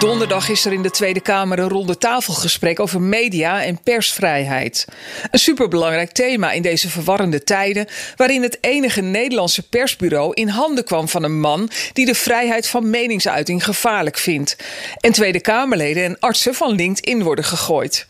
[0.00, 4.86] Donderdag is er in de Tweede Kamer een ronde tafelgesprek over media en persvrijheid.
[5.30, 11.08] Een superbelangrijk thema in deze verwarrende tijden, waarin het enige Nederlandse persbureau in handen kwam
[11.08, 14.56] van een man die de vrijheid van meningsuiting gevaarlijk vindt.
[15.00, 18.06] En Tweede Kamerleden en artsen van LinkedIn worden gegooid.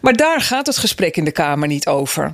[0.00, 2.32] Maar daar gaat het gesprek in de Kamer niet over.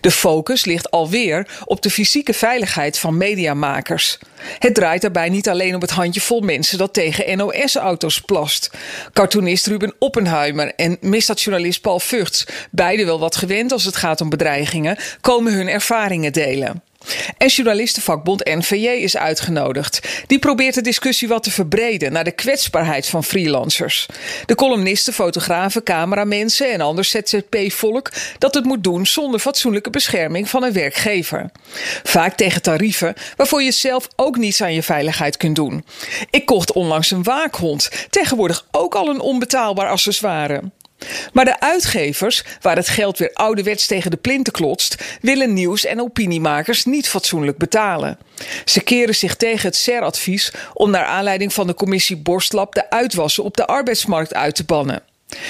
[0.00, 4.18] De focus ligt alweer op de fysieke veiligheid van mediamakers.
[4.58, 8.70] Het draait daarbij niet alleen om het handjevol mensen dat tegen NOS-auto's plast.
[9.12, 14.28] Cartoonist Ruben Oppenheimer en misdaadjournalist Paul Vugts, beide wel wat gewend als het gaat om
[14.28, 16.82] bedreigingen, komen hun ervaringen delen.
[17.36, 20.24] En journalistenvakbond NVJ is uitgenodigd.
[20.26, 24.06] Die probeert de discussie wat te verbreden naar de kwetsbaarheid van freelancers.
[24.46, 30.62] De columnisten, fotografen, cameramensen en ander ZZP-volk dat het moet doen zonder fatsoenlijke bescherming van
[30.62, 31.50] een werkgever.
[32.02, 35.84] Vaak tegen tarieven waarvoor je zelf ook niets aan je veiligheid kunt doen.
[36.30, 40.62] Ik kocht onlangs een waakhond, tegenwoordig ook al een onbetaalbaar accessoire.
[41.32, 46.00] Maar de uitgevers, waar het geld weer ouderwets tegen de plinten klotst, willen nieuws- en
[46.00, 48.18] opiniemakers niet fatsoenlijk betalen.
[48.64, 53.44] Ze keren zich tegen het SER-advies om naar aanleiding van de commissie Borstlab de uitwassen
[53.44, 55.02] op de arbeidsmarkt uit te bannen.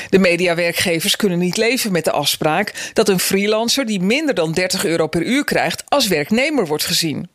[0.09, 4.85] De mediawerkgevers kunnen niet leven met de afspraak dat een freelancer die minder dan 30
[4.85, 7.29] euro per uur krijgt als werknemer wordt gezien.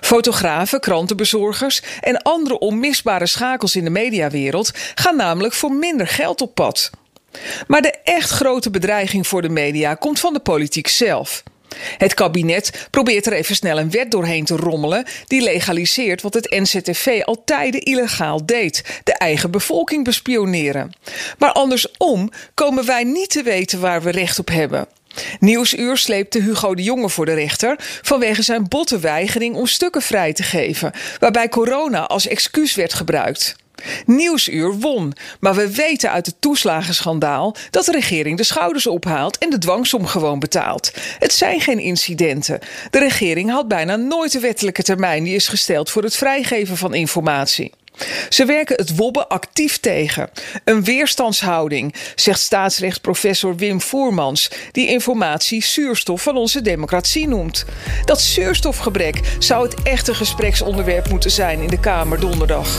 [0.00, 6.54] Fotografen, krantenbezorgers en andere onmisbare schakels in de mediawereld gaan namelijk voor minder geld op
[6.54, 6.90] pad.
[7.66, 11.42] Maar de echt grote bedreiging voor de media komt van de politiek zelf.
[11.98, 16.50] Het kabinet probeert er even snel een wet doorheen te rommelen die legaliseert wat het
[16.50, 20.92] NZTV al tijden illegaal deed: de eigen bevolking bespioneren.
[21.38, 24.88] Maar andersom komen wij niet te weten waar we recht op hebben.
[25.40, 30.32] Nieuwsuur sleepte Hugo de Jonge voor de rechter vanwege zijn botte weigering om stukken vrij
[30.32, 33.56] te geven, waarbij corona als excuus werd gebruikt.
[34.06, 39.50] Nieuwsuur won, maar we weten uit het toeslagenschandaal dat de regering de schouders ophaalt en
[39.50, 40.92] de dwangsom gewoon betaalt.
[41.18, 42.58] Het zijn geen incidenten.
[42.90, 46.94] De regering had bijna nooit de wettelijke termijn die is gesteld voor het vrijgeven van
[46.94, 47.72] informatie.
[48.28, 50.30] Ze werken het wobben actief tegen.
[50.64, 57.64] Een weerstandshouding, zegt staatsrechtsprofessor Wim Voermans, die informatie zuurstof van onze democratie noemt.
[58.04, 62.78] Dat zuurstofgebrek zou het echte gespreksonderwerp moeten zijn in de Kamer donderdag.